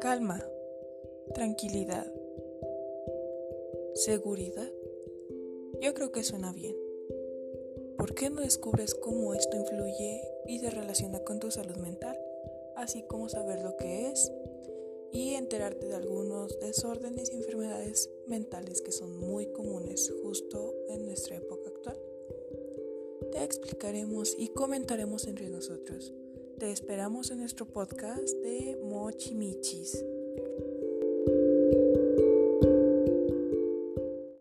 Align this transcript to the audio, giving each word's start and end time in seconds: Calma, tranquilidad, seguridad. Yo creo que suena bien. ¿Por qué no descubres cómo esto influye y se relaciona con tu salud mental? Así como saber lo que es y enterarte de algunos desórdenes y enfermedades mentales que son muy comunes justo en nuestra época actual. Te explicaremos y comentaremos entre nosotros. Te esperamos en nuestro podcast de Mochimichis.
Calma, 0.00 0.42
tranquilidad, 1.34 2.10
seguridad. 3.92 4.72
Yo 5.82 5.92
creo 5.92 6.10
que 6.10 6.24
suena 6.24 6.54
bien. 6.54 6.74
¿Por 7.98 8.14
qué 8.14 8.30
no 8.30 8.40
descubres 8.40 8.94
cómo 8.94 9.34
esto 9.34 9.58
influye 9.58 10.22
y 10.46 10.58
se 10.58 10.70
relaciona 10.70 11.20
con 11.20 11.38
tu 11.38 11.50
salud 11.50 11.76
mental? 11.76 12.18
Así 12.76 13.02
como 13.02 13.28
saber 13.28 13.60
lo 13.60 13.76
que 13.76 14.08
es 14.08 14.32
y 15.12 15.34
enterarte 15.34 15.88
de 15.88 15.96
algunos 15.96 16.58
desórdenes 16.60 17.30
y 17.30 17.36
enfermedades 17.36 18.08
mentales 18.26 18.80
que 18.80 18.92
son 18.92 19.14
muy 19.18 19.52
comunes 19.52 20.10
justo 20.22 20.74
en 20.88 21.04
nuestra 21.04 21.36
época 21.36 21.68
actual. 21.68 22.00
Te 23.32 23.44
explicaremos 23.44 24.34
y 24.38 24.48
comentaremos 24.48 25.26
entre 25.26 25.50
nosotros. 25.50 26.14
Te 26.60 26.70
esperamos 26.70 27.30
en 27.30 27.38
nuestro 27.40 27.64
podcast 27.64 28.36
de 28.42 28.78
Mochimichis. 28.84 30.04